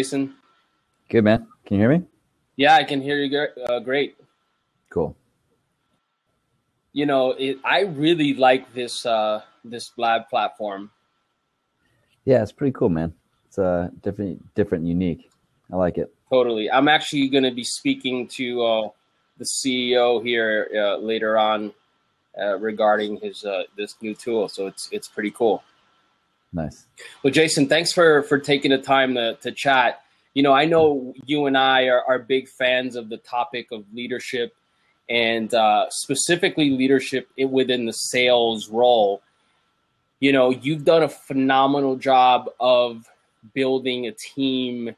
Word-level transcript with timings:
Jason? 0.00 0.34
Good, 1.10 1.24
man. 1.24 1.46
Can 1.66 1.76
you 1.76 1.82
hear 1.82 1.98
me? 1.98 2.06
Yeah, 2.56 2.74
I 2.74 2.84
can 2.84 3.02
hear 3.02 3.18
you 3.18 3.48
uh, 3.68 3.80
great. 3.80 4.16
Cool. 4.88 5.14
You 6.94 7.04
know, 7.04 7.32
it, 7.32 7.58
I 7.66 7.80
really 7.82 8.32
like 8.32 8.72
this 8.72 9.04
uh, 9.04 9.42
this 9.62 9.90
Blab 9.90 10.30
platform. 10.30 10.90
Yeah, 12.24 12.42
it's 12.42 12.50
pretty 12.50 12.72
cool, 12.72 12.88
man. 12.88 13.12
It's 13.46 13.58
uh, 13.58 13.90
different, 14.00 14.54
different, 14.54 14.86
unique. 14.86 15.30
I 15.70 15.76
like 15.76 15.98
it. 15.98 16.14
Totally. 16.30 16.70
I'm 16.70 16.88
actually 16.88 17.28
going 17.28 17.44
to 17.44 17.50
be 17.50 17.64
speaking 17.64 18.26
to 18.38 18.62
uh, 18.62 18.88
the 19.36 19.44
CEO 19.44 20.24
here 20.24 20.66
uh, 20.74 20.96
later 20.96 21.36
on 21.36 21.74
uh, 22.40 22.56
regarding 22.58 23.20
his 23.20 23.44
uh, 23.44 23.64
this 23.76 23.96
new 24.00 24.14
tool. 24.14 24.48
So 24.48 24.66
it's 24.66 24.88
it's 24.92 25.08
pretty 25.08 25.32
cool. 25.32 25.62
Nice. 26.52 26.86
Well, 27.22 27.32
Jason, 27.32 27.68
thanks 27.68 27.92
for 27.92 28.22
for 28.22 28.38
taking 28.38 28.72
the 28.72 28.78
time 28.78 29.14
to, 29.14 29.36
to 29.42 29.52
chat. 29.52 30.02
You 30.34 30.42
know, 30.42 30.52
I 30.52 30.64
know 30.64 31.14
you 31.26 31.46
and 31.46 31.56
I 31.56 31.84
are, 31.84 32.02
are 32.06 32.18
big 32.18 32.48
fans 32.48 32.96
of 32.96 33.08
the 33.08 33.18
topic 33.18 33.68
of 33.72 33.84
leadership 33.92 34.54
and 35.08 35.52
uh, 35.54 35.86
specifically 35.90 36.70
leadership 36.70 37.28
within 37.36 37.86
the 37.86 37.92
sales 37.92 38.68
role. 38.68 39.22
You 40.20 40.32
know, 40.32 40.50
you've 40.50 40.84
done 40.84 41.02
a 41.02 41.08
phenomenal 41.08 41.96
job 41.96 42.50
of 42.60 43.08
building 43.54 44.06
a 44.06 44.12
team 44.12 44.94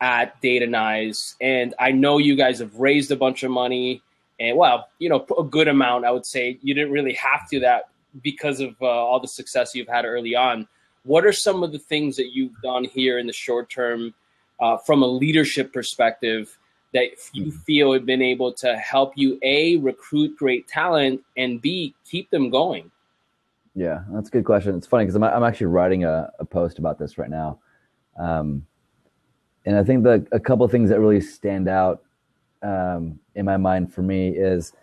at 0.00 0.40
Datanyze, 0.42 1.36
and 1.40 1.74
I 1.78 1.92
know 1.92 2.18
you 2.18 2.36
guys 2.36 2.58
have 2.58 2.74
raised 2.76 3.10
a 3.10 3.16
bunch 3.16 3.42
of 3.42 3.50
money, 3.50 4.02
and 4.40 4.56
well, 4.56 4.88
you 4.98 5.08
know, 5.08 5.26
a 5.38 5.44
good 5.44 5.68
amount. 5.68 6.04
I 6.04 6.10
would 6.10 6.26
say 6.26 6.58
you 6.62 6.74
didn't 6.74 6.92
really 6.92 7.14
have 7.14 7.48
to 7.50 7.60
that 7.60 7.90
because 8.22 8.60
of 8.60 8.74
uh, 8.80 8.86
all 8.86 9.20
the 9.20 9.28
success 9.28 9.74
you've 9.74 9.88
had 9.88 10.04
early 10.04 10.34
on. 10.34 10.68
What 11.04 11.26
are 11.26 11.32
some 11.32 11.62
of 11.62 11.72
the 11.72 11.78
things 11.78 12.16
that 12.16 12.32
you've 12.32 12.60
done 12.62 12.84
here 12.84 13.18
in 13.18 13.26
the 13.26 13.32
short 13.32 13.70
term 13.70 14.14
uh, 14.60 14.76
from 14.76 15.02
a 15.02 15.06
leadership 15.06 15.72
perspective 15.72 16.56
that 16.92 17.10
you 17.32 17.46
mm-hmm. 17.46 17.58
feel 17.58 17.92
have 17.92 18.06
been 18.06 18.22
able 18.22 18.52
to 18.52 18.76
help 18.76 19.12
you 19.16 19.38
a 19.42 19.76
recruit 19.78 20.36
great 20.36 20.68
talent 20.68 21.20
and 21.36 21.60
b 21.60 21.94
keep 22.04 22.30
them 22.30 22.50
going? 22.50 22.90
Yeah, 23.74 24.02
that's 24.12 24.28
a 24.28 24.32
good 24.32 24.44
question. 24.44 24.76
It's 24.76 24.86
funny 24.86 25.04
because 25.04 25.16
I'm, 25.16 25.24
I'm 25.24 25.44
actually 25.44 25.66
writing 25.66 26.04
a, 26.04 26.30
a, 26.38 26.44
post 26.44 26.78
about 26.78 26.98
this 26.98 27.16
right 27.16 27.30
now. 27.30 27.58
Um, 28.18 28.66
and 29.64 29.76
I 29.76 29.84
think 29.84 30.04
the 30.04 30.26
a 30.32 30.40
couple 30.40 30.64
of 30.64 30.70
things 30.70 30.90
that 30.90 31.00
really 31.00 31.22
stand 31.22 31.68
out 31.68 32.02
um, 32.62 33.18
in 33.34 33.46
my 33.46 33.56
mind 33.56 33.92
for 33.92 34.02
me 34.02 34.28
is, 34.28 34.74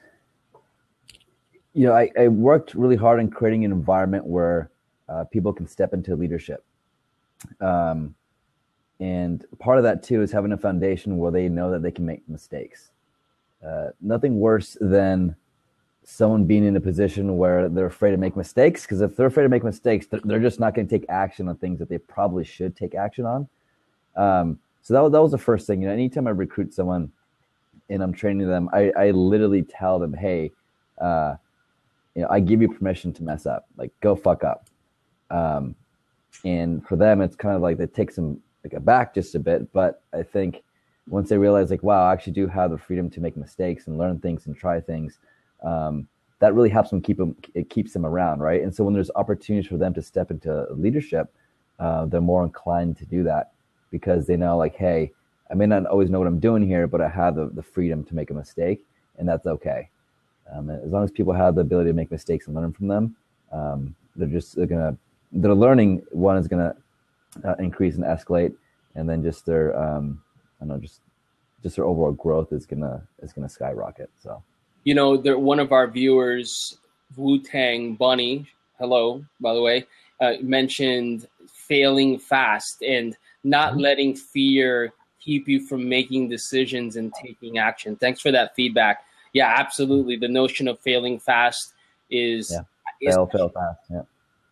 you 1.73 1.85
know, 1.85 1.93
I, 1.93 2.09
I 2.19 2.27
worked 2.29 2.73
really 2.73 2.95
hard 2.95 3.19
in 3.19 3.29
creating 3.29 3.63
an 3.63 3.71
environment 3.71 4.25
where 4.25 4.71
uh, 5.09 5.23
people 5.25 5.53
can 5.53 5.67
step 5.67 5.93
into 5.93 6.15
leadership. 6.15 6.63
Um, 7.61 8.15
and 8.99 9.45
part 9.59 9.77
of 9.77 9.83
that 9.85 10.03
too 10.03 10.21
is 10.21 10.31
having 10.31 10.51
a 10.51 10.57
foundation 10.57 11.17
where 11.17 11.31
they 11.31 11.47
know 11.47 11.71
that 11.71 11.81
they 11.81 11.91
can 11.91 12.05
make 12.05 12.27
mistakes. 12.27 12.91
Uh, 13.65 13.89
nothing 14.01 14.39
worse 14.39 14.77
than 14.79 15.35
someone 16.03 16.45
being 16.45 16.65
in 16.65 16.75
a 16.75 16.81
position 16.81 17.37
where 17.37 17.69
they're 17.69 17.85
afraid 17.85 18.11
to 18.11 18.17
make 18.17 18.35
mistakes 18.35 18.81
because 18.81 19.01
if 19.01 19.15
they're 19.15 19.27
afraid 19.27 19.43
to 19.43 19.49
make 19.49 19.63
mistakes, 19.63 20.07
they're 20.23 20.39
just 20.39 20.59
not 20.59 20.73
going 20.73 20.87
to 20.87 20.99
take 20.99 21.07
action 21.09 21.47
on 21.47 21.55
things 21.57 21.79
that 21.79 21.87
they 21.87 21.97
probably 21.97 22.43
should 22.43 22.75
take 22.75 22.95
action 22.95 23.25
on. 23.25 23.47
Um, 24.15 24.59
so 24.81 24.93
that 24.93 25.01
was, 25.01 25.11
that 25.11 25.21
was 25.21 25.31
the 25.31 25.37
first 25.37 25.67
thing. 25.67 25.81
You 25.81 25.87
know, 25.87 25.93
anytime 25.93 26.27
I 26.27 26.31
recruit 26.31 26.73
someone 26.73 27.11
and 27.89 28.01
I'm 28.01 28.13
training 28.13 28.47
them, 28.47 28.69
I, 28.73 28.91
I 28.97 29.11
literally 29.11 29.61
tell 29.61 29.99
them, 29.99 30.13
hey, 30.13 30.51
uh, 30.99 31.35
you 32.15 32.23
know, 32.23 32.27
I 32.29 32.39
give 32.39 32.61
you 32.61 32.69
permission 32.69 33.13
to 33.13 33.23
mess 33.23 33.45
up, 33.45 33.67
like 33.77 33.91
go 34.01 34.15
fuck 34.15 34.43
up. 34.43 34.65
Um, 35.31 35.75
and 36.45 36.85
for 36.87 36.95
them, 36.95 37.21
it's 37.21 37.35
kind 37.35 37.55
of 37.55 37.61
like 37.61 37.79
it 37.79 37.93
takes 37.93 38.15
them 38.15 38.41
like 38.63 38.73
aback 38.73 39.13
just 39.13 39.35
a 39.35 39.39
bit. 39.39 39.71
But 39.73 40.01
I 40.13 40.23
think 40.23 40.63
once 41.07 41.29
they 41.29 41.37
realize, 41.37 41.71
like, 41.71 41.83
wow, 41.83 42.07
I 42.07 42.13
actually 42.13 42.33
do 42.33 42.47
have 42.47 42.71
the 42.71 42.77
freedom 42.77 43.09
to 43.11 43.21
make 43.21 43.35
mistakes 43.35 43.87
and 43.87 43.97
learn 43.97 44.19
things 44.19 44.47
and 44.47 44.55
try 44.55 44.79
things, 44.79 45.19
um, 45.63 46.07
that 46.39 46.53
really 46.53 46.69
helps 46.69 46.89
them 46.89 47.01
keep 47.01 47.17
them. 47.17 47.35
It 47.53 47.69
keeps 47.69 47.93
them 47.93 48.05
around, 48.05 48.39
right? 48.39 48.61
And 48.61 48.73
so 48.73 48.83
when 48.83 48.93
there's 48.93 49.11
opportunities 49.15 49.69
for 49.69 49.77
them 49.77 49.93
to 49.93 50.01
step 50.01 50.31
into 50.31 50.67
leadership, 50.71 51.33
uh, 51.79 52.05
they're 52.05 52.21
more 52.21 52.43
inclined 52.43 52.97
to 52.97 53.05
do 53.05 53.23
that 53.23 53.51
because 53.91 54.27
they 54.27 54.37
know, 54.37 54.57
like, 54.57 54.75
hey, 54.75 55.11
I 55.51 55.55
may 55.55 55.65
not 55.65 55.85
always 55.87 56.09
know 56.09 56.19
what 56.19 56.27
I'm 56.27 56.39
doing 56.39 56.65
here, 56.65 56.87
but 56.87 57.01
I 57.01 57.09
have 57.09 57.35
the, 57.35 57.49
the 57.53 57.63
freedom 57.63 58.03
to 58.05 58.15
make 58.15 58.29
a 58.29 58.33
mistake, 58.33 58.85
and 59.17 59.27
that's 59.27 59.47
okay. 59.47 59.89
Um, 60.51 60.69
as 60.69 60.91
long 60.91 61.03
as 61.03 61.11
people 61.11 61.33
have 61.33 61.55
the 61.55 61.61
ability 61.61 61.89
to 61.89 61.93
make 61.93 62.11
mistakes 62.11 62.47
and 62.47 62.55
learn 62.55 62.71
from 62.71 62.87
them, 62.87 63.15
um, 63.51 63.95
they're 64.15 64.27
just 64.27 64.55
they're 64.55 64.67
gonna 64.67 64.97
their 65.31 65.53
learning 65.53 66.03
one 66.11 66.37
is 66.37 66.47
gonna 66.47 66.75
uh, 67.43 67.55
increase 67.59 67.95
and 67.95 68.03
escalate, 68.03 68.53
and 68.95 69.07
then 69.07 69.23
just 69.23 69.45
their 69.45 69.77
um, 69.79 70.21
I 70.59 70.65
don't 70.65 70.69
know 70.69 70.81
just 70.81 71.01
just 71.63 71.75
their 71.75 71.85
overall 71.85 72.11
growth 72.11 72.51
is 72.51 72.65
gonna 72.65 73.01
is 73.21 73.33
gonna 73.33 73.49
skyrocket. 73.49 74.09
So, 74.21 74.41
you 74.83 74.95
know, 74.95 75.17
there, 75.17 75.37
one 75.37 75.59
of 75.59 75.71
our 75.71 75.87
viewers, 75.87 76.77
Wu 77.15 77.39
Tang 77.39 77.95
Bunny, 77.95 78.47
hello 78.79 79.23
by 79.39 79.53
the 79.53 79.61
way, 79.61 79.85
uh, 80.21 80.33
mentioned 80.41 81.27
failing 81.47 82.17
fast 82.17 82.81
and 82.81 83.15
not 83.43 83.73
mm-hmm. 83.73 83.81
letting 83.81 84.15
fear 84.15 84.93
keep 85.19 85.47
you 85.47 85.65
from 85.65 85.87
making 85.87 86.29
decisions 86.29 86.95
and 86.95 87.13
taking 87.13 87.57
action. 87.57 87.95
Thanks 87.95 88.21
for 88.21 88.31
that 88.31 88.55
feedback. 88.55 89.03
Yeah, 89.33 89.53
absolutely. 89.57 90.15
The 90.15 90.27
notion 90.27 90.67
of 90.67 90.79
failing 90.79 91.19
fast 91.19 91.73
is 92.09 92.51
yeah. 92.51 93.11
fail, 93.11 93.27
fail 93.27 93.49
fast. 93.49 93.81
Yeah. 93.91 94.01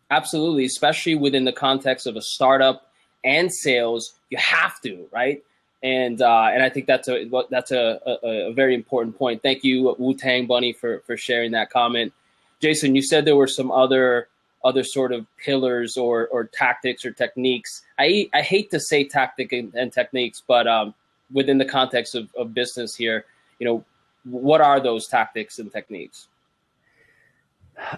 Absolutely, 0.09 0.65
especially 0.65 1.15
within 1.15 1.43
the 1.43 1.51
context 1.51 2.07
of 2.07 2.15
a 2.15 2.21
startup 2.21 2.91
and 3.23 3.53
sales, 3.53 4.13
you 4.29 4.37
have 4.37 4.79
to, 4.81 5.07
right? 5.11 5.43
And 5.83 6.21
uh, 6.21 6.47
and 6.51 6.63
I 6.63 6.69
think 6.69 6.87
that's 6.87 7.07
a 7.07 7.29
that's 7.49 7.71
a, 7.71 7.99
a, 8.05 8.49
a 8.49 8.53
very 8.53 8.73
important 8.73 9.17
point. 9.17 9.43
Thank 9.43 9.63
you, 9.63 9.95
Wu 9.99 10.15
Tang 10.15 10.47
Bunny, 10.47 10.73
for 10.73 10.99
for 11.05 11.17
sharing 11.17 11.51
that 11.51 11.69
comment. 11.69 12.13
Jason, 12.59 12.95
you 12.95 13.03
said 13.03 13.25
there 13.25 13.35
were 13.35 13.47
some 13.47 13.69
other 13.69 14.27
other 14.63 14.83
sort 14.83 15.11
of 15.11 15.27
pillars 15.37 15.97
or 15.97 16.27
or 16.27 16.45
tactics 16.45 17.05
or 17.05 17.11
techniques. 17.11 17.83
I 17.99 18.29
I 18.33 18.41
hate 18.41 18.71
to 18.71 18.79
say 18.79 19.03
tactic 19.03 19.51
and, 19.51 19.73
and 19.75 19.93
techniques, 19.93 20.41
but 20.47 20.67
um, 20.67 20.95
within 21.31 21.57
the 21.57 21.65
context 21.65 22.15
of, 22.15 22.29
of 22.35 22.53
business 22.53 22.95
here, 22.95 23.25
you 23.59 23.67
know, 23.67 23.83
what 24.23 24.61
are 24.61 24.79
those 24.79 25.07
tactics 25.07 25.59
and 25.59 25.71
techniques? 25.71 26.27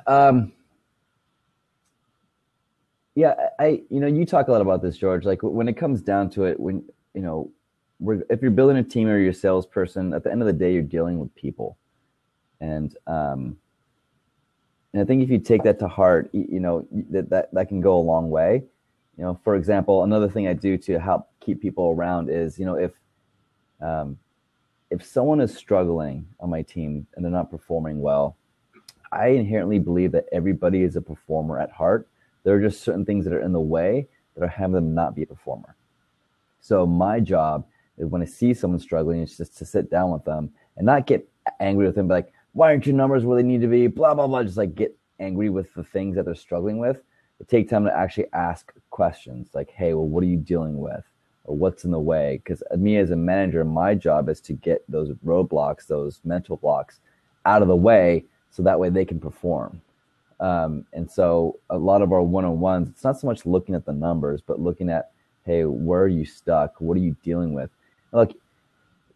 Um, 0.05 0.51
yeah, 3.15 3.35
I 3.59 3.81
you 3.89 3.99
know 3.99 4.07
you 4.07 4.25
talk 4.25 4.47
a 4.47 4.51
lot 4.51 4.61
about 4.61 4.81
this, 4.81 4.97
George. 4.97 5.25
Like 5.25 5.39
when 5.41 5.67
it 5.67 5.73
comes 5.73 6.01
down 6.01 6.29
to 6.31 6.45
it, 6.45 6.59
when 6.59 6.83
you 7.13 7.21
know, 7.21 7.51
if 8.29 8.41
you're 8.41 8.51
building 8.51 8.77
a 8.77 8.83
team 8.83 9.07
or 9.07 9.19
you're 9.19 9.31
a 9.31 9.33
salesperson, 9.33 10.13
at 10.13 10.23
the 10.23 10.31
end 10.31 10.41
of 10.41 10.47
the 10.47 10.53
day, 10.53 10.73
you're 10.73 10.83
dealing 10.83 11.19
with 11.19 11.33
people, 11.35 11.77
and 12.61 12.95
um, 13.07 13.57
and 14.93 15.01
I 15.01 15.05
think 15.05 15.23
if 15.23 15.29
you 15.29 15.39
take 15.39 15.63
that 15.63 15.79
to 15.79 15.87
heart, 15.87 16.29
you 16.33 16.59
know 16.59 16.87
that 17.09 17.29
that 17.29 17.53
that 17.53 17.67
can 17.67 17.81
go 17.81 17.97
a 17.97 18.01
long 18.01 18.29
way. 18.29 18.63
You 19.17 19.25
know, 19.25 19.39
for 19.43 19.55
example, 19.55 20.03
another 20.03 20.29
thing 20.29 20.47
I 20.47 20.53
do 20.53 20.77
to 20.77 20.99
help 20.99 21.29
keep 21.41 21.61
people 21.61 21.93
around 21.97 22.29
is 22.29 22.57
you 22.57 22.65
know 22.65 22.75
if 22.75 22.91
um, 23.81 24.17
if 24.89 25.05
someone 25.05 25.41
is 25.41 25.55
struggling 25.55 26.25
on 26.39 26.49
my 26.49 26.61
team 26.61 27.05
and 27.15 27.25
they're 27.25 27.31
not 27.31 27.51
performing 27.51 28.01
well, 28.01 28.37
I 29.11 29.27
inherently 29.29 29.79
believe 29.79 30.11
that 30.13 30.25
everybody 30.31 30.83
is 30.83 30.95
a 30.95 31.01
performer 31.01 31.59
at 31.59 31.71
heart 31.71 32.07
there 32.43 32.55
are 32.55 32.61
just 32.61 32.81
certain 32.81 33.05
things 33.05 33.25
that 33.25 33.33
are 33.33 33.41
in 33.41 33.51
the 33.51 33.59
way 33.59 34.07
that 34.35 34.43
are 34.43 34.47
having 34.47 34.75
them 34.75 34.93
not 34.93 35.15
be 35.15 35.23
a 35.23 35.27
performer. 35.27 35.75
So 36.61 36.85
my 36.85 37.19
job 37.19 37.65
is 37.97 38.07
when 38.07 38.21
I 38.21 38.25
see 38.25 38.53
someone 38.53 38.79
struggling, 38.79 39.21
it's 39.21 39.37
just 39.37 39.57
to 39.57 39.65
sit 39.65 39.89
down 39.89 40.11
with 40.11 40.23
them 40.25 40.51
and 40.77 40.85
not 40.85 41.07
get 41.07 41.27
angry 41.59 41.85
with 41.85 41.95
them, 41.95 42.07
but 42.07 42.13
like, 42.13 42.33
why 42.53 42.71
aren't 42.71 42.85
your 42.85 42.95
numbers 42.95 43.25
where 43.25 43.37
they 43.37 43.47
need 43.47 43.61
to 43.61 43.67
be? 43.67 43.87
Blah 43.87 44.13
blah 44.15 44.27
blah. 44.27 44.43
Just 44.43 44.57
like 44.57 44.75
get 44.75 44.95
angry 45.19 45.49
with 45.49 45.73
the 45.73 45.83
things 45.83 46.15
that 46.15 46.25
they're 46.25 46.35
struggling 46.35 46.77
with. 46.77 47.01
Take 47.47 47.69
time 47.69 47.85
to 47.85 47.97
actually 47.97 48.25
ask 48.33 48.73
questions 48.89 49.49
like, 49.53 49.69
hey, 49.71 49.93
well, 49.93 50.07
what 50.07 50.23
are 50.23 50.27
you 50.27 50.37
dealing 50.37 50.77
with? 50.79 51.03
Or 51.45 51.55
what's 51.55 51.85
in 51.85 51.91
the 51.91 51.99
way? 51.99 52.41
Because 52.43 52.61
me 52.77 52.97
as 52.97 53.11
a 53.11 53.15
manager, 53.15 53.63
my 53.63 53.95
job 53.95 54.27
is 54.27 54.41
to 54.41 54.53
get 54.53 54.83
those 54.89 55.11
roadblocks, 55.25 55.87
those 55.87 56.19
mental 56.25 56.57
blocks 56.57 56.99
out 57.45 57.61
of 57.61 57.69
the 57.69 57.75
way 57.75 58.25
so 58.49 58.61
that 58.63 58.79
way 58.79 58.89
they 58.89 59.05
can 59.05 59.19
perform. 59.19 59.81
Um, 60.39 60.85
and 60.93 61.09
so 61.09 61.59
a 61.69 61.77
lot 61.77 62.01
of 62.01 62.13
our 62.13 62.21
one-on-ones, 62.21 62.89
it's 62.89 63.03
not 63.03 63.19
so 63.19 63.27
much 63.27 63.45
looking 63.45 63.75
at 63.75 63.85
the 63.85 63.93
numbers, 63.93 64.41
but 64.41 64.59
looking 64.59 64.89
at, 64.89 65.11
hey, 65.45 65.65
where 65.65 66.01
are 66.01 66.07
you 66.07 66.25
stuck? 66.25 66.79
What 66.79 66.95
are 66.95 67.01
you 67.01 67.15
dealing 67.23 67.53
with? 67.53 67.69
Like, 68.11 68.33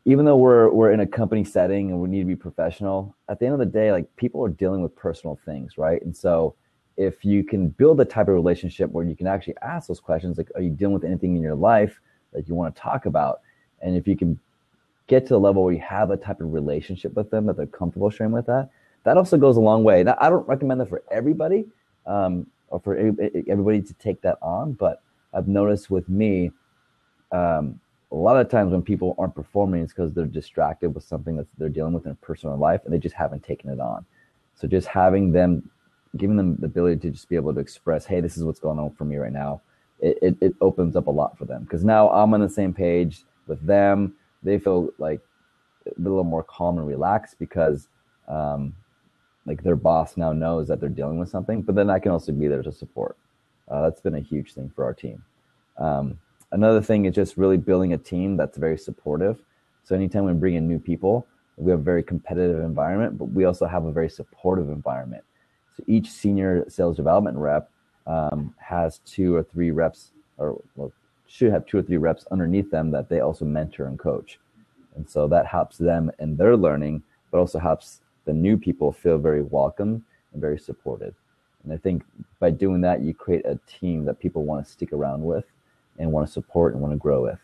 even 0.06 0.26
though 0.26 0.36
we're 0.36 0.70
we're 0.70 0.92
in 0.92 1.00
a 1.00 1.08
company 1.08 1.46
setting 1.46 1.90
and 1.90 2.00
we 2.00 2.10
need 2.10 2.20
to 2.20 2.26
be 2.26 2.36
professional, 2.36 3.16
at 3.30 3.40
the 3.40 3.46
end 3.46 3.54
of 3.54 3.60
the 3.60 3.66
day, 3.66 3.92
like 3.92 4.14
people 4.18 4.44
are 4.44 4.50
dealing 4.50 4.82
with 4.82 4.94
personal 4.96 5.40
things, 5.46 5.78
right? 5.78 6.02
And 6.02 6.16
so 6.16 6.56
if 6.98 7.24
you 7.24 7.44
can 7.44 7.70
build 7.70 8.02
a 8.02 8.06
type 8.06 8.28
of 8.28 8.34
relationship 8.34 8.92
where 8.92 9.06
you 9.06 9.16
can 9.16 9.28
actually 9.28 9.56
ask 9.62 9.88
those 9.88 10.02
questions, 10.02 10.38
like, 10.38 10.50
are 10.56 10.62
you 10.62 10.70
dealing 10.70 10.94
with 10.94 11.06
anything 11.06 11.36
in 11.36 11.42
your 11.42 11.56
life 11.56 12.00
that 12.34 12.48
you 12.48 12.54
want 12.54 12.76
to 12.76 12.82
talk 12.82 13.06
about? 13.06 13.42
And 13.82 13.96
if 13.96 14.08
you 14.08 14.18
can 14.18 14.40
get 15.08 15.26
to 15.28 15.30
the 15.30 15.40
level 15.40 15.64
where 15.64 15.74
you 15.74 15.82
have 15.82 16.12
a 16.12 16.18
type 16.18 16.42
of 16.42 16.54
relationship 16.54 17.14
with 17.16 17.30
them 17.32 17.46
that 17.46 17.58
they're 17.58 17.66
comfortable 17.66 18.10
sharing 18.10 18.34
with 18.34 18.46
that, 18.48 18.70
that 19.04 19.18
also 19.18 19.38
goes 19.38 19.58
a 19.58 19.62
long 19.62 19.84
way. 19.84 20.04
Now, 20.04 20.18
I 20.20 20.30
don't 20.30 20.48
recommend 20.48 20.80
that 20.82 20.90
for 20.90 21.04
everybody 21.12 21.66
um, 22.06 22.48
or 22.70 22.80
for 22.80 22.96
everybody 22.96 23.82
to 23.82 23.94
take 23.96 24.22
that 24.22 24.38
on, 24.42 24.74
but 24.74 25.02
I've 25.34 25.48
noticed 25.48 25.90
with 25.90 26.08
me, 26.10 26.52
um, 27.32 27.80
a 28.12 28.16
lot 28.16 28.38
of 28.38 28.50
times 28.50 28.72
when 28.72 28.84
people 28.84 29.16
aren't 29.18 29.36
performing, 29.36 29.82
it's 29.82 29.92
because 29.92 30.14
they're 30.14 30.26
distracted 30.26 30.94
with 30.94 31.04
something 31.04 31.36
that 31.38 31.48
they're 31.58 31.70
dealing 31.70 31.94
with 31.94 32.06
in 32.06 32.16
personal 32.18 32.56
life 32.58 32.82
and 32.86 32.94
they 32.94 33.00
just 33.00 33.16
haven't 33.16 33.44
taken 33.44 33.72
it 33.72 33.80
on. 33.80 34.06
So 34.56 34.68
just 34.68 34.88
having 34.88 35.32
them, 35.32 35.70
giving 36.16 36.38
them 36.38 36.56
the 36.58 36.68
ability 36.68 37.00
to 37.02 37.10
just 37.10 37.28
be 37.28 37.36
able 37.36 37.54
to 37.56 37.60
express, 37.60 38.06
hey, 38.06 38.22
this 38.22 38.38
is 38.38 38.44
what's 38.44 38.60
going 38.60 38.78
on 38.78 38.92
for 38.92 39.06
me 39.06 39.16
right 39.16 39.32
now, 39.32 39.62
it, 40.00 40.20
it, 40.22 40.38
it 40.42 40.56
opens 40.62 40.96
up 40.96 41.08
a 41.08 41.12
lot 41.12 41.38
for 41.38 41.46
them. 41.46 41.64
Because 41.64 41.84
now 41.84 42.10
I'm 42.12 42.34
on 42.36 42.42
the 42.42 42.50
same 42.50 42.72
page 42.72 43.24
with 43.48 43.66
them. 43.66 44.14
They 44.44 44.60
feel 44.60 44.90
like 45.00 45.22
a 45.88 46.00
little 46.00 46.24
more 46.24 46.44
calm 46.44 46.78
and 46.78 46.88
relaxed 46.88 47.40
because 47.40 47.88
um, 48.28 48.76
like 49.46 49.64
their 49.64 49.76
boss 49.76 50.18
now 50.18 50.32
knows 50.32 50.68
that 50.68 50.80
they're 50.80 50.90
dealing 50.90 51.20
with 51.20 51.30
something, 51.30 51.62
but 51.62 51.76
then 51.76 51.90
I 51.90 52.00
can 52.00 52.12
also 52.12 52.32
be 52.32 52.48
there 52.48 52.64
to 52.64 52.72
support. 52.72 53.18
Uh, 53.70 53.82
that's 53.84 54.02
been 54.02 54.16
a 54.16 54.20
huge 54.20 54.54
thing 54.54 54.72
for 54.76 54.84
our 54.86 54.94
team. 54.94 55.24
Um, 55.78 56.20
another 56.52 56.82
thing 56.82 57.06
is 57.06 57.16
just 57.16 57.38
really 57.38 57.58
building 57.58 57.94
a 57.94 57.98
team 57.98 58.38
that's 58.38 58.58
very 58.58 58.78
supportive. 58.78 59.44
So 59.84 59.96
anytime 59.96 60.26
we 60.26 60.34
bring 60.34 60.56
in 60.56 60.68
new 60.68 60.80
people, 60.80 61.28
we 61.58 61.72
have 61.72 61.82
a 61.82 61.84
very 61.84 62.04
competitive 62.04 62.60
environment, 62.60 63.18
but 63.18 63.26
we 63.26 63.46
also 63.46 63.66
have 63.66 63.86
a 63.86 63.92
very 63.92 64.10
supportive 64.10 64.70
environment. 64.70 65.24
So 65.76 65.84
each 65.88 66.10
senior 66.10 66.66
sales 66.70 66.96
development 66.96 67.38
rep 67.38 67.70
um, 68.08 68.54
has 68.60 69.00
two 69.00 69.36
or 69.36 69.44
three 69.44 69.72
reps, 69.72 70.12
or 70.38 70.62
well, 70.76 70.92
should 71.28 71.52
have 71.52 71.66
two 71.66 71.78
or 71.78 71.82
three 71.82 71.98
reps 71.98 72.26
underneath 72.32 72.70
them 72.72 72.92
that 72.92 73.10
they 73.10 73.20
also 73.20 73.46
mentor 73.46 73.88
and 73.88 73.98
coach. 73.98 74.40
And 74.96 75.10
so 75.10 75.28
that 75.28 75.48
helps 75.48 75.78
them 75.78 76.12
in 76.20 76.38
their 76.38 76.56
learning, 76.56 77.04
but 77.32 77.40
also 77.40 77.60
helps 77.60 78.02
the 78.26 78.34
new 78.34 78.58
people 78.58 78.92
feel 78.92 79.18
very 79.18 79.42
welcome 79.42 80.04
and 80.32 80.42
very 80.42 80.60
supported. 80.60 81.14
And 81.64 81.74
I 81.74 81.78
think 81.78 82.04
by 82.40 82.52
doing 82.52 82.82
that, 82.82 83.02
you 83.02 83.14
create 83.14 83.46
a 83.46 83.60
team 83.68 84.06
that 84.06 84.20
people 84.20 84.44
want 84.44 84.66
to 84.66 84.72
stick 84.72 84.92
around 84.92 85.24
with 85.24 85.46
and 86.00 86.12
want 86.12 86.28
to 86.28 86.34
support 86.34 86.74
and 86.74 86.82
want 86.82 86.94
to 86.94 86.98
grow 86.98 87.24
with. 87.24 87.40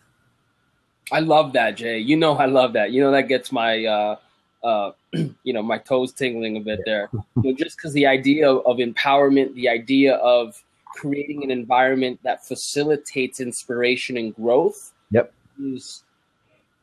I 1.11 1.19
love 1.19 1.53
that, 1.53 1.77
Jay. 1.77 1.99
You 1.99 2.17
know, 2.17 2.35
I 2.35 2.45
love 2.45 2.73
that. 2.73 2.91
You 2.91 3.01
know, 3.01 3.11
that 3.11 3.27
gets 3.27 3.51
my, 3.51 3.85
uh, 3.85 4.15
uh, 4.63 4.91
you 5.43 5.53
know, 5.53 5.63
my 5.63 5.77
toes 5.77 6.11
tingling 6.11 6.57
a 6.57 6.59
bit 6.59 6.81
there. 6.85 7.09
you 7.13 7.23
know, 7.37 7.53
just 7.53 7.77
because 7.77 7.93
the 7.93 8.05
idea 8.05 8.49
of, 8.49 8.65
of 8.65 8.77
empowerment, 8.77 9.53
the 9.55 9.69
idea 9.69 10.15
of 10.15 10.61
creating 10.95 11.43
an 11.43 11.51
environment 11.51 12.19
that 12.23 12.45
facilitates 12.45 13.39
inspiration 13.39 14.17
and 14.17 14.35
growth. 14.35 14.93
Yep. 15.11 15.33
Is, 15.61 16.03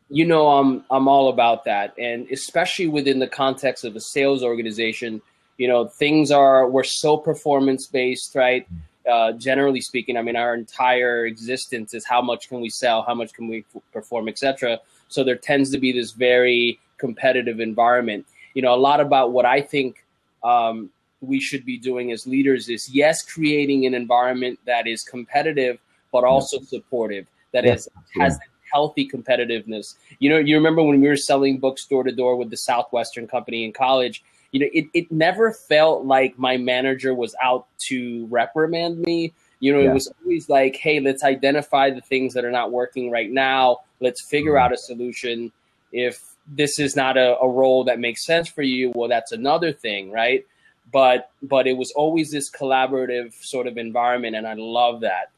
you 0.09 0.25
know, 0.25 0.49
I'm 0.49 0.85
I'm 0.91 1.09
all 1.09 1.29
about 1.29 1.65
that, 1.65 1.95
and 1.99 2.31
especially 2.31 2.87
within 2.87 3.19
the 3.19 3.27
context 3.27 3.85
of 3.85 3.97
a 3.97 4.01
sales 4.01 4.43
organization. 4.43 5.21
You 5.59 5.69
know, 5.69 5.87
things 5.87 6.31
are 6.31 6.69
we're 6.69 6.85
so 6.85 7.17
performance 7.17 7.87
based, 7.87 8.35
right? 8.35 8.67
Uh, 9.11 9.33
generally 9.33 9.81
speaking, 9.81 10.17
I 10.17 10.23
mean, 10.23 10.37
our 10.37 10.55
entire 10.55 11.27
existence 11.27 11.95
is 11.95 12.05
how 12.05 12.21
much 12.21 12.49
can 12.49 12.61
we 12.61 12.69
sell, 12.69 13.03
how 13.03 13.15
much 13.15 13.33
can 13.33 13.49
we 13.49 13.65
f- 13.75 13.83
perform, 13.93 14.29
etc. 14.29 14.81
So 15.09 15.25
there 15.25 15.37
tends 15.37 15.71
to 15.71 15.79
be 15.79 15.93
this 15.93 16.11
very 16.11 16.79
competitive 16.99 17.61
environment. 17.61 18.27
You 18.55 18.63
know, 18.63 18.75
a 18.75 18.77
lot 18.77 19.01
about 19.01 19.33
what 19.33 19.47
I 19.47 19.61
think 19.61 20.05
um, 20.43 20.91
we 21.21 21.41
should 21.41 21.65
be 21.65 21.79
doing 21.79 22.13
as 22.13 22.27
leaders 22.27 22.69
is 22.69 22.89
yes, 22.89 23.23
creating 23.23 23.87
an 23.87 23.95
environment 23.95 24.59
that 24.67 24.87
is 24.87 25.03
competitive, 25.03 25.79
but 26.13 26.25
also 26.25 26.61
supportive, 26.61 27.27
That 27.53 27.65
is 27.65 27.89
has 28.19 28.39
healthy 28.77 29.09
competitiveness. 29.09 29.95
You 30.19 30.29
know, 30.31 30.39
you 30.39 30.55
remember 30.55 30.83
when 30.83 31.01
we 31.01 31.09
were 31.09 31.17
selling 31.17 31.59
books 31.59 31.87
door 31.87 32.05
to 32.05 32.13
door 32.13 32.37
with 32.37 32.51
the 32.51 32.59
Southwestern 32.59 33.27
company 33.27 33.65
in 33.65 33.73
college, 33.73 34.23
you 34.53 34.61
know, 34.61 34.69
it, 34.73 34.87
it 34.93 35.11
never 35.11 35.53
felt 35.53 36.05
like 36.05 36.39
my 36.39 36.59
manager 36.59 37.15
was 37.15 37.35
out 37.43 37.67
to 37.89 38.27
reprimand 38.27 38.99
me. 38.99 39.33
You 39.61 39.73
know, 39.73 39.81
yeah. 39.81 39.91
it 39.91 39.95
was 39.95 40.13
always 40.21 40.51
like, 40.51 40.77
hey, 40.77 41.01
let's 41.01 41.25
identify 41.25 41.91
the 41.91 42.03
things 42.03 42.35
that 42.35 42.45
are 42.45 42.51
not 42.51 42.71
working 42.71 43.11
right 43.11 43.31
now. 43.31 43.79
Let's 44.01 44.21
figure 44.21 44.53
mm-hmm. 44.53 44.65
out 44.65 44.73
a 44.73 44.77
solution. 44.77 45.53
If 45.91 46.23
this 46.47 46.79
is 46.79 46.95
not 46.95 47.17
a, 47.17 47.39
a 47.39 47.49
role 47.49 47.85
that 47.85 47.99
makes 47.99 48.25
sense 48.27 48.49
for 48.49 48.63
you, 48.63 48.93
well, 48.95 49.09
that's 49.09 49.33
another 49.33 49.73
thing, 49.73 50.11
right? 50.11 50.47
But 50.93 51.31
but 51.43 51.67
it 51.67 51.77
was 51.77 51.91
always 51.93 52.31
this 52.31 52.51
collaborative 52.51 53.33
sort 53.43 53.67
of 53.67 53.79
environment, 53.79 54.37
and 54.37 54.47
I 54.47 54.55
love 54.55 55.01
that. 55.01 55.31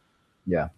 Yeah, 0.46 0.68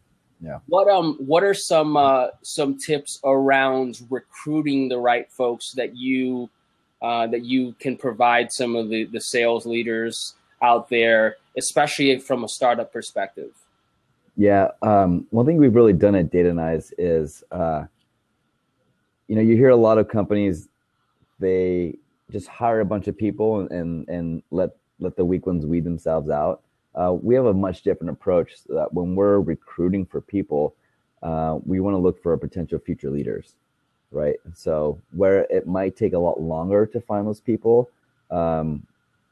yeah. 0.42 0.58
What 0.66 0.88
um 0.88 1.16
what 1.18 1.42
are 1.42 1.54
some 1.54 1.96
uh, 1.96 2.28
some 2.42 2.78
tips 2.78 3.20
around 3.24 4.00
recruiting 4.08 4.88
the 4.88 4.98
right 4.98 5.30
folks 5.30 5.72
that 5.72 5.96
you 5.96 6.48
uh, 7.02 7.26
that 7.28 7.44
you 7.44 7.74
can 7.78 7.96
provide 7.96 8.52
some 8.52 8.76
of 8.76 8.88
the, 8.88 9.04
the 9.04 9.20
sales 9.20 9.66
leaders 9.66 10.34
out 10.62 10.88
there, 10.88 11.36
especially 11.56 12.18
from 12.18 12.44
a 12.44 12.48
startup 12.48 12.92
perspective? 12.92 13.50
Yeah, 14.36 14.68
um, 14.82 15.26
one 15.30 15.44
thing 15.44 15.58
we've 15.58 15.74
really 15.74 15.92
done 15.92 16.14
at 16.14 16.30
Datanyze 16.30 16.92
is, 16.96 17.44
uh, 17.50 17.84
you 19.28 19.36
know, 19.36 19.42
you 19.42 19.56
hear 19.56 19.70
a 19.70 19.76
lot 19.76 19.98
of 19.98 20.08
companies 20.08 20.68
they 21.38 21.96
just 22.30 22.46
hire 22.48 22.80
a 22.80 22.84
bunch 22.84 23.08
of 23.08 23.16
people 23.16 23.60
and 23.70 24.08
and 24.08 24.42
let 24.50 24.70
let 25.00 25.16
the 25.16 25.24
weak 25.24 25.46
ones 25.46 25.66
weed 25.66 25.84
themselves 25.84 26.30
out. 26.30 26.62
Uh, 26.94 27.12
we 27.12 27.34
have 27.34 27.46
a 27.46 27.54
much 27.54 27.82
different 27.82 28.10
approach 28.10 28.56
so 28.66 28.74
that 28.74 28.92
when 28.92 29.14
we're 29.14 29.40
recruiting 29.40 30.04
for 30.04 30.20
people, 30.20 30.74
uh, 31.22 31.58
we 31.64 31.80
want 31.80 31.94
to 31.94 31.98
look 31.98 32.22
for 32.22 32.36
potential 32.36 32.78
future 32.78 33.10
leaders 33.10 33.54
right? 34.10 34.36
so 34.54 35.00
where 35.12 35.46
it 35.50 35.66
might 35.66 35.96
take 35.96 36.12
a 36.12 36.18
lot 36.18 36.40
longer 36.40 36.86
to 36.86 37.00
find 37.00 37.26
those 37.26 37.40
people, 37.40 37.88
um, 38.30 38.84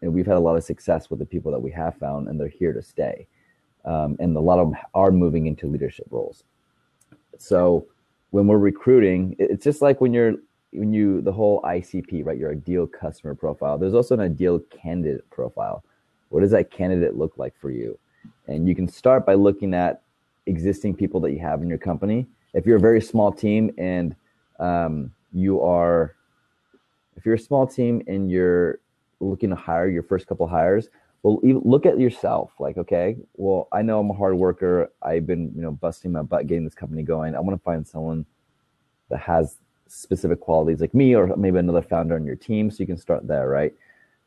and 0.02 0.12
we've 0.12 0.26
had 0.26 0.36
a 0.36 0.40
lot 0.40 0.56
of 0.56 0.64
success 0.64 1.10
with 1.10 1.18
the 1.18 1.26
people 1.26 1.50
that 1.50 1.60
we 1.60 1.70
have 1.70 1.96
found, 1.96 2.28
and 2.28 2.38
they're 2.38 2.48
here 2.48 2.72
to 2.72 2.82
stay. 2.82 3.26
Um, 3.84 4.16
and 4.20 4.36
a 4.36 4.40
lot 4.40 4.58
of 4.58 4.70
them 4.70 4.78
are 4.94 5.10
moving 5.10 5.46
into 5.46 5.66
leadership 5.66 6.06
roles. 6.10 6.44
So 7.38 7.86
when 8.30 8.46
we're 8.46 8.58
recruiting, 8.58 9.34
it's 9.38 9.64
just 9.64 9.82
like 9.82 10.00
when 10.00 10.12
you're 10.12 10.34
when 10.72 10.92
you 10.92 11.22
the 11.22 11.32
whole 11.32 11.62
ICP, 11.62 12.24
right? 12.24 12.36
Your 12.36 12.52
ideal 12.52 12.86
customer 12.86 13.34
profile. 13.34 13.78
There's 13.78 13.94
also 13.94 14.14
an 14.14 14.20
ideal 14.20 14.60
candidate 14.70 15.28
profile. 15.30 15.82
What 16.28 16.40
does 16.40 16.50
that 16.50 16.70
candidate 16.70 17.16
look 17.16 17.38
like 17.38 17.54
for 17.58 17.70
you? 17.70 17.98
And 18.46 18.68
you 18.68 18.74
can 18.74 18.88
start 18.88 19.24
by 19.24 19.34
looking 19.34 19.74
at 19.74 20.02
existing 20.46 20.94
people 20.94 21.20
that 21.20 21.32
you 21.32 21.38
have 21.40 21.62
in 21.62 21.68
your 21.68 21.78
company. 21.78 22.26
If 22.54 22.66
you're 22.66 22.76
a 22.76 22.80
very 22.80 23.00
small 23.00 23.32
team 23.32 23.70
and 23.78 24.16
um, 24.58 25.12
you 25.32 25.60
are 25.62 26.14
if 27.16 27.26
you're 27.26 27.34
a 27.34 27.38
small 27.38 27.66
team 27.66 28.02
and 28.06 28.30
you're 28.30 28.78
looking 29.20 29.50
to 29.50 29.56
hire 29.56 29.88
your 29.88 30.02
first 30.02 30.26
couple 30.26 30.46
hires 30.46 30.88
well 31.22 31.40
look 31.42 31.84
at 31.84 31.98
yourself 31.98 32.52
like 32.60 32.78
okay 32.78 33.16
well 33.34 33.68
i 33.72 33.82
know 33.82 33.98
i'm 33.98 34.10
a 34.10 34.14
hard 34.14 34.34
worker 34.34 34.90
i've 35.02 35.26
been 35.26 35.52
you 35.54 35.60
know 35.60 35.72
busting 35.72 36.12
my 36.12 36.22
butt 36.22 36.46
getting 36.46 36.64
this 36.64 36.74
company 36.74 37.02
going 37.02 37.34
i 37.34 37.40
want 37.40 37.58
to 37.58 37.62
find 37.64 37.86
someone 37.86 38.24
that 39.10 39.18
has 39.18 39.58
specific 39.88 40.38
qualities 40.40 40.80
like 40.80 40.94
me 40.94 41.14
or 41.14 41.34
maybe 41.36 41.58
another 41.58 41.82
founder 41.82 42.14
on 42.14 42.24
your 42.24 42.36
team 42.36 42.70
so 42.70 42.76
you 42.78 42.86
can 42.86 42.96
start 42.96 43.26
there 43.26 43.48
right 43.48 43.74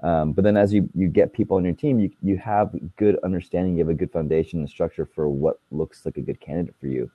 um, 0.02 0.34
but 0.34 0.44
then 0.44 0.58
as 0.58 0.74
you 0.74 0.90
you 0.96 1.08
get 1.08 1.34
people 1.34 1.58
on 1.58 1.64
your 1.64 1.74
team 1.74 2.00
you 2.00 2.10
you 2.22 2.38
have 2.38 2.74
good 2.98 3.18
understanding 3.24 3.74
you 3.74 3.80
have 3.80 3.90
a 3.90 3.94
good 3.94 4.12
foundation 4.12 4.60
and 4.60 4.70
structure 4.70 5.06
for 5.06 5.30
what 5.30 5.60
looks 5.72 6.06
like 6.06 6.18
a 6.18 6.22
good 6.22 6.40
candidate 6.40 6.76
for 6.80 6.88
you 6.88 7.10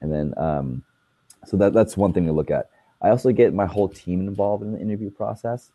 and 0.00 0.12
then 0.12 0.34
um, 0.36 0.82
so 1.46 1.56
that 1.56 1.72
that's 1.72 1.96
one 1.96 2.12
thing 2.12 2.26
to 2.26 2.32
look 2.32 2.50
at. 2.50 2.70
I 3.00 3.10
also 3.10 3.30
get 3.30 3.54
my 3.54 3.66
whole 3.66 3.88
team 3.88 4.20
involved 4.20 4.62
in 4.62 4.72
the 4.72 4.80
interview 4.80 5.10
process. 5.10 5.70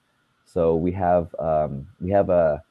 So 0.45 0.75
we 0.75 0.91
have 0.91 1.33
um, 1.39 1.87
we 2.01 2.11
have 2.11 2.29
a 2.29 2.63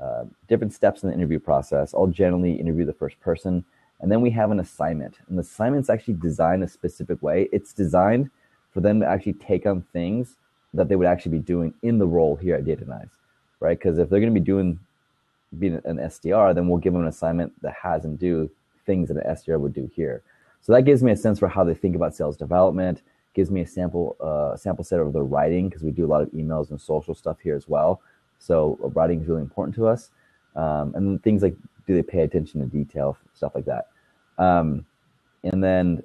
uh, 0.00 0.24
different 0.46 0.72
steps 0.72 1.02
in 1.02 1.08
the 1.08 1.14
interview 1.14 1.38
process. 1.38 1.92
I'll 1.94 2.06
generally 2.06 2.52
interview 2.52 2.84
the 2.84 2.92
first 2.92 3.20
person, 3.20 3.64
and 4.00 4.10
then 4.10 4.20
we 4.20 4.30
have 4.30 4.50
an 4.50 4.60
assignment. 4.60 5.18
And 5.28 5.36
the 5.36 5.42
assignment's 5.42 5.90
actually 5.90 6.14
designed 6.14 6.62
a 6.62 6.68
specific 6.68 7.20
way. 7.22 7.48
It's 7.52 7.72
designed 7.72 8.30
for 8.72 8.80
them 8.80 9.00
to 9.00 9.06
actually 9.06 9.34
take 9.34 9.66
on 9.66 9.82
things 9.92 10.36
that 10.74 10.88
they 10.88 10.96
would 10.96 11.06
actually 11.06 11.32
be 11.32 11.44
doing 11.44 11.74
in 11.82 11.98
the 11.98 12.06
role 12.06 12.36
here 12.36 12.54
at 12.54 12.64
Datanyze, 12.64 13.10
right? 13.60 13.78
Because 13.78 13.98
if 13.98 14.08
they're 14.08 14.20
going 14.20 14.34
to 14.34 14.40
be 14.40 14.44
doing 14.44 14.78
being 15.58 15.80
an 15.84 15.96
SDR, 15.96 16.54
then 16.54 16.68
we'll 16.68 16.78
give 16.78 16.92
them 16.92 17.02
an 17.02 17.08
assignment 17.08 17.52
that 17.62 17.74
has 17.82 18.02
them 18.02 18.16
do 18.16 18.50
things 18.84 19.08
that 19.08 19.16
an 19.16 19.34
SDR 19.34 19.58
would 19.58 19.72
do 19.72 19.90
here. 19.94 20.22
So 20.60 20.72
that 20.72 20.82
gives 20.82 21.02
me 21.02 21.12
a 21.12 21.16
sense 21.16 21.38
for 21.38 21.48
how 21.48 21.64
they 21.64 21.74
think 21.74 21.96
about 21.96 22.14
sales 22.14 22.36
development. 22.36 23.02
Gives 23.34 23.50
me 23.50 23.60
a 23.60 23.66
sample 23.66 24.16
uh, 24.20 24.56
sample 24.56 24.84
set 24.84 25.00
of 25.00 25.12
their 25.12 25.22
writing 25.22 25.68
because 25.68 25.82
we 25.82 25.90
do 25.90 26.04
a 26.04 26.08
lot 26.08 26.22
of 26.22 26.28
emails 26.30 26.70
and 26.70 26.80
social 26.80 27.14
stuff 27.14 27.38
here 27.40 27.54
as 27.54 27.68
well. 27.68 28.00
So 28.38 28.78
uh, 28.82 28.88
writing 28.88 29.20
is 29.22 29.28
really 29.28 29.42
important 29.42 29.74
to 29.76 29.86
us. 29.86 30.10
Um, 30.56 30.94
and 30.94 31.22
things 31.22 31.42
like 31.42 31.54
do 31.86 31.94
they 31.94 32.02
pay 32.02 32.20
attention 32.20 32.60
to 32.60 32.66
detail, 32.66 33.16
stuff 33.34 33.52
like 33.54 33.64
that. 33.66 33.88
Um, 34.38 34.84
and 35.44 35.62
then 35.62 36.02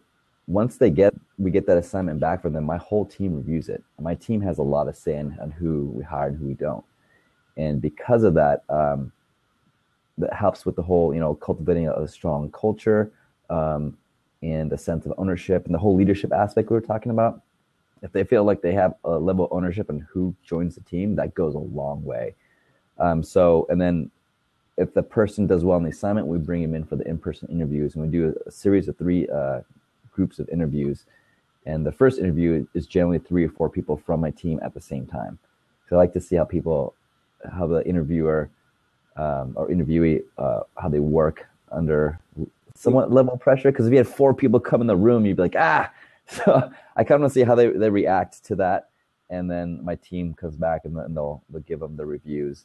once 0.48 0.77
they 0.77 0.89
get 0.89 1.13
we 1.39 1.50
get 1.50 1.65
that 1.67 1.77
assignment 1.77 2.19
back 2.19 2.41
from 2.41 2.53
them, 2.53 2.65
my 2.65 2.77
whole 2.77 3.05
team 3.05 3.36
reviews 3.36 3.69
it. 3.69 3.83
My 4.00 4.15
team 4.15 4.41
has 4.41 4.60
a 4.60 4.63
lot 4.63 4.88
of 4.88 4.95
say 4.95 5.17
in 5.17 5.38
on 5.41 5.51
who 5.51 5.91
we 5.93 6.03
hire 6.03 6.27
and 6.27 6.38
who 6.38 6.45
we 6.45 6.53
don't. 6.53 6.83
And 7.57 7.81
because 7.81 8.24
of 8.24 8.33
that, 8.33 8.63
um, 8.69 9.12
that 10.17 10.33
helps 10.33 10.65
with 10.65 10.75
the 10.75 10.83
whole, 10.83 11.13
you 11.13 11.19
know, 11.19 11.33
cultivating 11.36 11.88
a, 11.88 11.93
a 11.93 12.07
strong 12.07 12.51
culture, 12.51 13.12
um, 13.50 13.98
and 14.41 14.74
a 14.74 14.77
sense 14.77 15.05
of 15.05 15.13
ownership 15.17 15.65
and 15.65 15.74
the 15.74 15.79
whole 15.79 15.95
leadership 15.95 16.33
aspect 16.33 16.69
we 16.69 16.75
were 16.75 16.81
talking 16.81 17.12
about. 17.12 17.41
If 18.01 18.12
they 18.12 18.25
feel 18.25 18.43
like 18.43 18.62
they 18.62 18.74
have 18.74 18.95
a 19.05 19.12
level 19.12 19.45
of 19.45 19.53
ownership 19.53 19.89
and 19.89 20.01
who 20.12 20.36
joins 20.45 20.75
the 20.75 20.81
team, 20.81 21.15
that 21.15 21.33
goes 21.33 21.55
a 21.55 21.60
long 21.60 22.03
way. 22.03 22.36
Um, 23.00 23.24
so, 23.24 23.65
and 23.69 23.79
then 23.79 24.12
if 24.75 24.93
the 24.93 25.03
person 25.03 25.48
does 25.48 25.63
well 25.63 25.77
on 25.77 25.83
the 25.83 25.91
assignment, 25.91 26.27
we 26.27 26.38
bring 26.38 26.62
them 26.62 26.75
in 26.75 26.83
for 26.83 26.98
the 26.98 27.07
in-person 27.07 27.48
interviews, 27.50 27.95
and 27.95 28.03
we 28.03 28.10
do 28.10 28.36
a, 28.45 28.50
a 28.50 28.51
series 28.51 28.89
of 28.89 28.98
three 28.98 29.27
uh, 29.29 29.62
groups 30.12 30.39
of 30.39 30.50
interviews. 30.50 31.05
And 31.65 31.86
the 31.86 31.91
first 31.93 32.19
interview 32.19 32.67
is 32.74 32.86
generally 32.88 33.19
three 33.19 33.45
or 33.45 33.50
four 33.50 33.69
people 33.69 33.95
from 33.95 34.19
my 34.19 34.31
team 34.31 34.60
at 34.62 34.74
the 34.74 34.81
same 34.81 35.05
time. 35.05 35.39
So 35.88 35.95
I 35.95 36.00
like 36.00 36.13
to 36.13 36.22
see 36.22 36.36
how 36.36 36.43
people, 36.43 36.95
how 37.51 37.67
the 37.67 37.85
interviewer 37.88 38.50
um, 39.15 39.53
or 39.55 39.67
interviewee, 39.69 40.23
uh, 40.38 40.62
how 40.77 40.89
they 40.89 41.00
work 41.00 41.47
under 41.71 42.19
somewhat 42.75 43.12
level 43.12 43.38
pressure. 43.38 43.71
Because 43.71 43.88
if 43.88 43.91
you 43.91 43.97
had 43.97 44.07
four 44.07 44.33
people 44.33 44.59
come 44.59 44.81
in 44.81 44.88
the 44.88 44.95
room, 44.95 45.25
you'd 45.25 45.38
be 45.38 45.43
like, 45.43 45.55
ah. 45.57 45.91
So 46.25 46.71
I 46.95 47.03
kind 47.03 47.15
of 47.15 47.21
want 47.21 47.33
to 47.33 47.39
see 47.39 47.43
how 47.43 47.53
they, 47.53 47.67
they 47.67 47.89
react 47.89 48.45
to 48.45 48.55
that. 48.55 48.89
And 49.29 49.51
then 49.51 49.83
my 49.83 49.95
team 49.95 50.33
comes 50.33 50.55
back 50.55 50.85
and, 50.85 50.95
and 50.97 51.17
they'll, 51.17 51.43
they'll 51.50 51.62
give 51.63 51.81
them 51.81 51.97
the 51.97 52.05
reviews. 52.05 52.63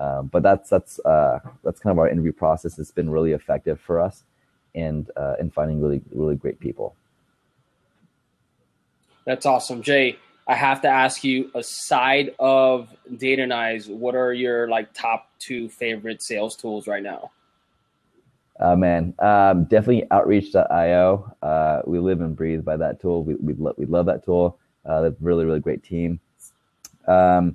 Um, 0.00 0.28
but 0.28 0.42
that's 0.42 0.70
that's 0.70 0.98
uh, 1.00 1.40
that's 1.62 1.78
kind 1.78 1.92
of 1.92 1.98
our 1.98 2.08
interview 2.08 2.32
process. 2.32 2.78
It's 2.78 2.90
been 2.90 3.10
really 3.10 3.32
effective 3.32 3.78
for 3.78 4.00
us, 4.00 4.24
and 4.74 5.10
uh, 5.14 5.34
in 5.38 5.50
finding 5.50 5.78
really 5.78 6.00
really 6.10 6.36
great 6.36 6.58
people. 6.58 6.96
That's 9.26 9.44
awesome, 9.44 9.82
Jay. 9.82 10.18
I 10.50 10.56
have 10.56 10.82
to 10.82 10.88
ask 10.88 11.22
you, 11.22 11.48
aside 11.54 12.34
of 12.40 12.92
Datanyze, 13.08 13.88
what 13.88 14.16
are 14.16 14.32
your 14.32 14.68
like 14.68 14.92
top 14.92 15.30
two 15.38 15.68
favorite 15.68 16.22
sales 16.22 16.56
tools 16.56 16.88
right 16.88 17.04
now? 17.04 17.30
Uh, 18.58 18.74
man, 18.74 19.14
um, 19.20 19.62
definitely 19.64 20.10
Outreach.io. 20.10 21.36
Uh, 21.40 21.82
we 21.86 22.00
live 22.00 22.20
and 22.20 22.34
breathe 22.34 22.64
by 22.64 22.76
that 22.76 23.00
tool. 23.00 23.22
We 23.22 23.36
we, 23.36 23.52
we 23.52 23.86
love 23.86 24.06
that 24.06 24.24
tool. 24.24 24.58
Uh, 24.84 25.02
that's 25.02 25.20
really 25.20 25.44
really 25.44 25.60
great 25.60 25.84
team. 25.84 26.18
Um, 27.06 27.54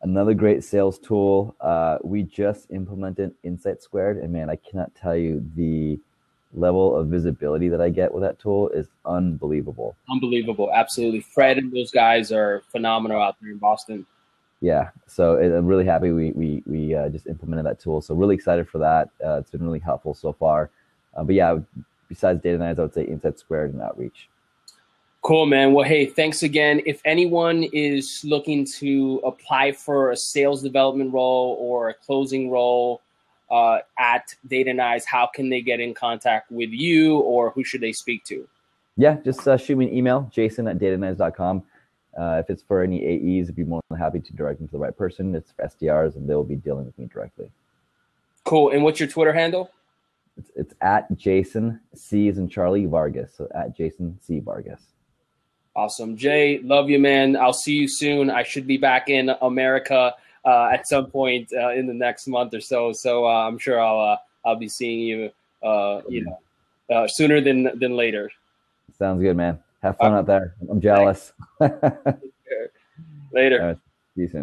another 0.00 0.32
great 0.32 0.64
sales 0.64 0.98
tool. 0.98 1.54
Uh, 1.60 1.98
we 2.02 2.22
just 2.22 2.70
implemented 2.70 3.34
Insight 3.42 3.82
Squared, 3.82 4.16
and 4.16 4.32
man, 4.32 4.48
I 4.48 4.56
cannot 4.56 4.94
tell 4.94 5.14
you 5.14 5.46
the 5.54 6.00
level 6.54 6.96
of 6.96 7.08
visibility 7.08 7.68
that 7.68 7.80
I 7.80 7.88
get 7.88 8.12
with 8.12 8.22
that 8.22 8.38
tool 8.38 8.68
is 8.70 8.88
unbelievable. 9.06 9.96
Unbelievable, 10.10 10.70
absolutely. 10.72 11.20
Fred 11.20 11.58
and 11.58 11.72
those 11.72 11.90
guys 11.90 12.32
are 12.32 12.62
phenomenal 12.70 13.20
out 13.20 13.36
there 13.40 13.50
in 13.50 13.58
Boston. 13.58 14.06
Yeah, 14.60 14.90
so 15.08 15.34
it, 15.34 15.50
I'm 15.50 15.66
really 15.66 15.84
happy 15.84 16.12
we 16.12 16.30
we 16.32 16.62
we 16.66 16.94
uh, 16.94 17.08
just 17.08 17.26
implemented 17.26 17.66
that 17.66 17.80
tool. 17.80 18.00
So 18.00 18.14
really 18.14 18.36
excited 18.36 18.68
for 18.68 18.78
that. 18.78 19.08
Uh, 19.24 19.38
it's 19.38 19.50
been 19.50 19.64
really 19.64 19.80
helpful 19.80 20.14
so 20.14 20.32
far. 20.32 20.70
Uh, 21.16 21.24
but 21.24 21.34
yeah, 21.34 21.58
besides 22.08 22.40
Datanyze, 22.42 22.78
I 22.78 22.82
would 22.82 22.94
say 22.94 23.04
Insight 23.04 23.38
Squared 23.38 23.72
and 23.72 23.82
Outreach. 23.82 24.28
Cool, 25.22 25.46
man. 25.46 25.72
Well, 25.72 25.84
hey, 25.84 26.06
thanks 26.06 26.42
again. 26.42 26.80
If 26.84 27.00
anyone 27.04 27.64
is 27.72 28.22
looking 28.24 28.64
to 28.78 29.20
apply 29.24 29.72
for 29.72 30.10
a 30.10 30.16
sales 30.16 30.62
development 30.62 31.12
role 31.12 31.56
or 31.60 31.90
a 31.90 31.94
closing 31.94 32.50
role 32.50 33.00
uh, 33.52 33.78
at 33.98 34.34
Datanyze, 34.48 35.04
how 35.04 35.28
can 35.32 35.50
they 35.50 35.60
get 35.60 35.78
in 35.78 35.92
contact 35.92 36.50
with 36.50 36.70
you 36.70 37.18
or 37.18 37.50
who 37.50 37.62
should 37.62 37.82
they 37.82 37.92
speak 37.92 38.24
to? 38.24 38.48
Yeah, 38.96 39.18
just 39.24 39.46
uh, 39.46 39.58
shoot 39.58 39.76
me 39.76 39.86
an 39.88 39.94
email, 39.94 40.28
jason 40.32 40.66
at 40.66 40.78
datanyze.com. 40.78 41.62
Uh, 42.18 42.42
if 42.42 42.50
it's 42.50 42.62
for 42.62 42.82
any 42.82 43.00
AEs, 43.04 43.48
I'd 43.48 43.56
be 43.56 43.64
more 43.64 43.80
than 43.88 43.98
happy 43.98 44.20
to 44.20 44.32
direct 44.34 44.58
them 44.58 44.68
to 44.68 44.72
the 44.72 44.78
right 44.78 44.96
person. 44.96 45.34
It's 45.34 45.52
for 45.52 45.64
SDRs, 45.64 46.16
and 46.16 46.28
they'll 46.28 46.44
be 46.44 46.56
dealing 46.56 46.86
with 46.86 46.98
me 46.98 47.08
directly. 47.12 47.50
Cool. 48.44 48.70
And 48.70 48.82
what's 48.82 49.00
your 49.00 49.08
Twitter 49.08 49.32
handle? 49.32 49.70
It's, 50.36 50.50
it's 50.56 50.74
at 50.80 51.14
Jason 51.16 51.80
C 51.94 52.28
and 52.28 52.50
Charlie 52.50 52.86
Vargas. 52.86 53.34
So 53.36 53.48
at 53.54 53.76
Jason 53.76 54.18
C 54.20 54.40
Vargas. 54.40 54.82
Awesome. 55.74 56.16
Jay, 56.16 56.58
love 56.62 56.90
you, 56.90 56.98
man. 56.98 57.34
I'll 57.36 57.54
see 57.54 57.74
you 57.74 57.88
soon. 57.88 58.28
I 58.30 58.42
should 58.42 58.66
be 58.66 58.76
back 58.76 59.08
in 59.08 59.30
America 59.40 60.14
uh, 60.44 60.70
at 60.72 60.86
some 60.86 61.06
point 61.06 61.52
uh, 61.52 61.70
in 61.70 61.86
the 61.86 61.94
next 61.94 62.26
month 62.26 62.54
or 62.54 62.60
so. 62.60 62.92
So 62.92 63.26
uh, 63.26 63.46
I'm 63.46 63.58
sure 63.58 63.80
I'll 63.80 64.00
uh, 64.00 64.16
I'll 64.44 64.56
be 64.56 64.68
seeing 64.68 65.00
you, 65.00 65.30
uh, 65.62 66.02
you 66.08 66.24
know, 66.24 66.38
uh, 66.90 67.06
sooner 67.08 67.40
than 67.40 67.78
than 67.78 67.96
later. 67.96 68.30
Sounds 68.98 69.22
good, 69.22 69.36
man. 69.36 69.58
Have 69.82 69.96
fun 69.96 70.14
out 70.14 70.26
there. 70.26 70.54
I'm 70.68 70.80
jealous. 70.80 71.32
Later. 73.32 73.66
Right. 73.66 73.78
See 74.14 74.22
you 74.22 74.28
soon. 74.28 74.40